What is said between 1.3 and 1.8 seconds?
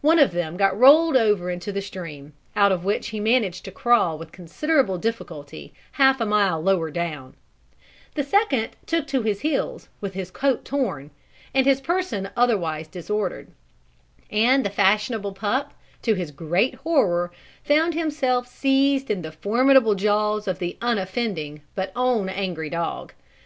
into